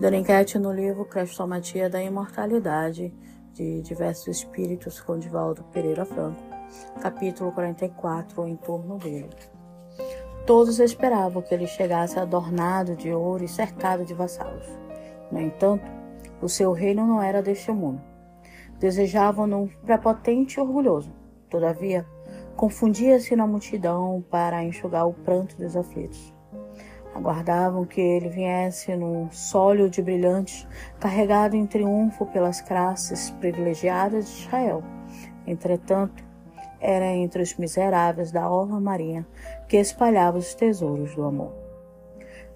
[0.00, 3.12] Dona Enquete no livro Crestomatia da Imortalidade
[3.52, 6.40] de Diversos Espíritos com Divaldo Pereira Franco,
[7.02, 9.28] capítulo 44, em torno dele.
[10.46, 14.68] Todos esperavam que ele chegasse adornado de ouro e cercado de vassalos.
[15.32, 15.90] No entanto,
[16.40, 18.00] o seu reino não era deste mundo.
[18.78, 21.12] Desejavam-no prepotente e orgulhoso.
[21.50, 22.06] Todavia,
[22.54, 26.37] confundia-se na multidão para enxugar o pranto dos aflitos.
[27.14, 30.66] Aguardavam que ele viesse num sólio de brilhantes,
[31.00, 34.82] carregado em triunfo pelas classes privilegiadas de Israel.
[35.46, 36.22] Entretanto,
[36.80, 39.26] era entre os miseráveis da orla marinha
[39.68, 41.52] que espalhava os tesouros do amor.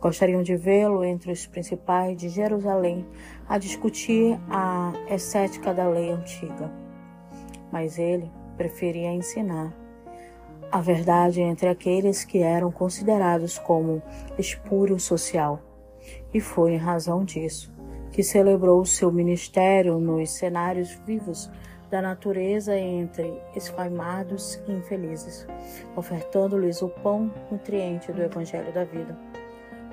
[0.01, 3.07] Gostariam de vê-lo entre os principais de Jerusalém
[3.49, 6.71] a discutir a estética da lei antiga.
[7.71, 9.73] Mas ele preferia ensinar
[10.73, 14.03] a verdade entre aqueles que eram considerados como
[14.39, 15.61] espúrio social.
[16.33, 17.71] E foi em razão disso
[18.11, 21.51] que celebrou seu ministério nos cenários vivos
[21.91, 25.47] da natureza entre esfaimados e infelizes,
[25.97, 29.19] ofertando-lhes o pão nutriente do evangelho da vida.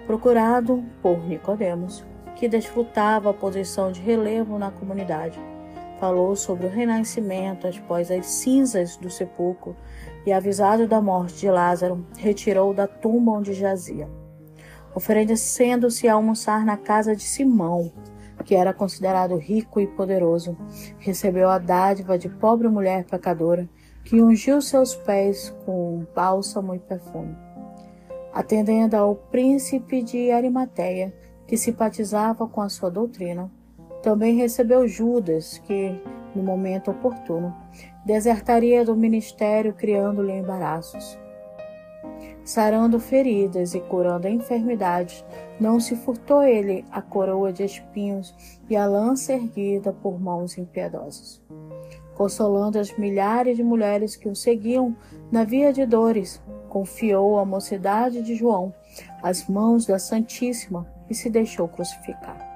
[0.06, 2.06] Procurado por Nicodemos,
[2.36, 5.40] que desfrutava a posição de relevo na comunidade,
[6.00, 9.76] falou sobre o renascimento após as cinzas do sepulcro
[10.26, 14.10] e, avisado da morte de Lázaro, retirou da tumba onde jazia.
[14.96, 17.92] Oferecendo-se a almoçar na casa de Simão,
[18.44, 20.58] que era considerado rico e poderoso,
[20.98, 23.70] recebeu a dádiva de pobre mulher pecadora,
[24.04, 27.36] que ungiu seus pés com bálsamo e perfume.
[28.34, 31.14] Atendendo ao príncipe de Arimateia,
[31.46, 33.52] que simpatizava com a sua doutrina,
[34.02, 36.02] também recebeu Judas, que,
[36.36, 37.56] no momento oportuno,
[38.06, 41.18] desertaria do ministério criando-lhe embaraços.
[42.44, 45.24] Sarando feridas e curando enfermidades,
[45.60, 48.34] não se furtou ele a coroa de espinhos
[48.70, 51.42] e a lança erguida por mãos impiedosas.
[52.16, 54.96] Consolando as milhares de mulheres que o seguiam
[55.32, 58.74] na via de dores, confiou à mocidade de João
[59.22, 62.49] as mãos da Santíssima e se deixou crucificar.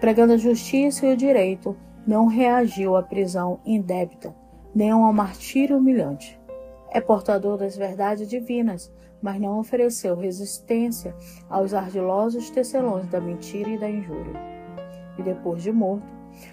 [0.00, 1.76] Pregando a justiça e o direito,
[2.06, 4.32] não reagiu à prisão indébita,
[4.72, 6.40] nem ao martírio humilhante.
[6.90, 11.16] É portador das verdades divinas, mas não ofereceu resistência
[11.50, 14.40] aos ardilosos tecelões da mentira e da injúria.
[15.18, 16.06] E depois de morto,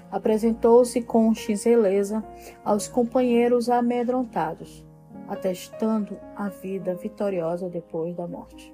[0.09, 2.23] apresentou-se com chinzeleza
[2.63, 4.83] aos companheiros amedrontados,
[5.27, 8.73] atestando a vida vitoriosa depois da morte.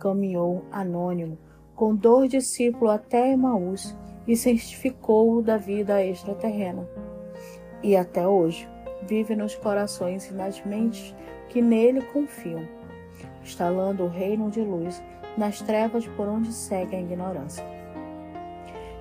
[0.00, 1.38] Caminhou anônimo
[1.74, 3.96] com dois discípulos até Emaús
[4.26, 6.88] e certificou-o da vida extraterrena.
[7.82, 8.68] E até hoje
[9.06, 11.14] vive nos corações e nas mentes
[11.48, 12.66] que nele confiam,
[13.42, 15.02] instalando o reino de luz
[15.36, 17.64] nas trevas por onde segue a ignorância.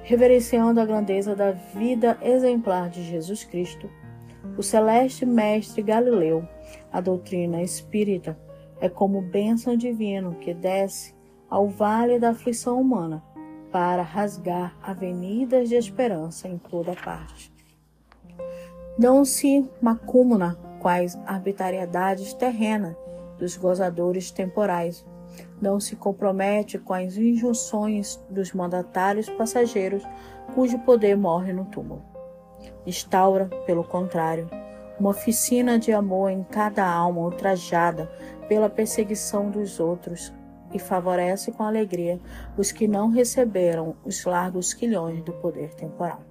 [0.03, 3.89] Reverenciando a grandeza da vida exemplar de Jesus Cristo,
[4.57, 6.45] o celeste mestre Galileu,
[6.91, 8.37] a doutrina espírita,
[8.81, 11.12] é como bênção divino que desce
[11.53, 13.23] ao vale da aflição humana
[13.71, 17.53] para rasgar avenidas de esperança em toda parte.
[18.97, 22.95] Não se macumna quais arbitrariedades terrenas
[23.37, 25.05] dos gozadores temporais.
[25.61, 30.03] Não se compromete com as injunções dos mandatários passageiros
[30.55, 32.01] cujo poder morre no túmulo.
[32.83, 34.49] Instaura, pelo contrário,
[34.99, 38.11] uma oficina de amor em cada alma ultrajada
[38.49, 40.33] pela perseguição dos outros,
[40.73, 42.19] e favorece com alegria
[42.57, 46.23] os que não receberam os largos quilhões do poder temporal.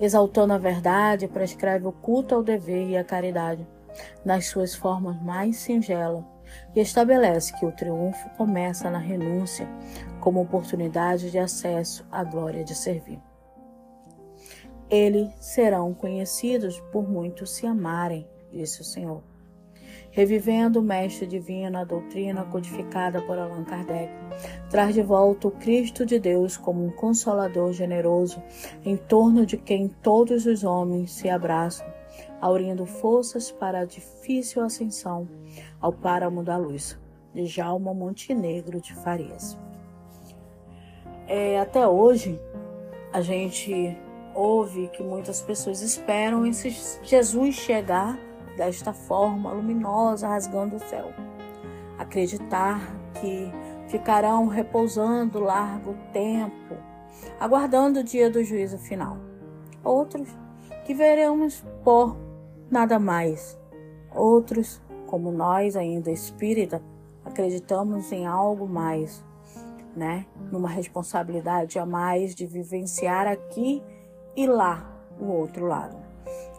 [0.00, 3.66] Exaltando a verdade, prescreve o culto ao dever e à caridade,
[4.24, 6.24] nas suas formas mais singelas,
[6.74, 9.68] e estabelece que o triunfo começa na renúncia,
[10.20, 13.20] como oportunidade de acesso à glória de servir.
[14.88, 19.22] Eles serão conhecidos por muitos se amarem, disse o Senhor
[20.18, 24.12] revivendo o mestre divino, a doutrina codificada por Allan Kardec,
[24.68, 28.42] traz de volta o Cristo de Deus como um consolador generoso,
[28.84, 31.86] em torno de quem todos os homens se abraçam,
[32.40, 35.28] aurindo forças para a difícil ascensão
[35.80, 36.98] ao páramo da luz,
[37.32, 39.56] de Jalma Montenegro de Farias.
[41.28, 42.40] É, até hoje,
[43.12, 43.96] a gente
[44.34, 46.74] ouve que muitas pessoas esperam esse
[47.04, 48.18] Jesus chegar
[48.58, 51.12] desta forma luminosa rasgando o céu.
[51.96, 52.80] Acreditar
[53.20, 53.50] que
[53.86, 56.76] ficarão repousando largo tempo,
[57.40, 59.16] aguardando o dia do juízo final.
[59.82, 60.28] Outros
[60.84, 62.16] que veremos por
[62.70, 63.58] nada mais.
[64.14, 66.82] Outros, como nós ainda espírita,
[67.24, 69.24] acreditamos em algo mais.
[69.96, 70.26] né?
[70.50, 73.82] Numa responsabilidade a mais de vivenciar aqui
[74.36, 74.86] e lá
[75.20, 76.07] o outro lado.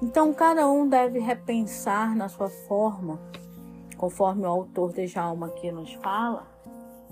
[0.01, 3.19] Então, cada um deve repensar na sua forma,
[3.97, 6.47] conforme o autor de Jalma aqui nos fala,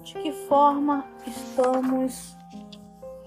[0.04, 2.38] de que forma estamos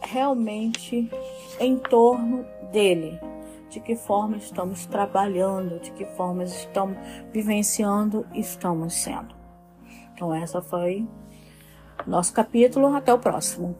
[0.00, 1.10] realmente
[1.58, 3.20] em torno dele,
[3.68, 6.96] de que forma estamos trabalhando, de que forma estamos
[7.30, 9.34] vivenciando, estamos sendo.
[10.14, 11.06] Então, essa foi
[12.06, 12.94] nosso capítulo.
[12.94, 13.76] Até o próximo.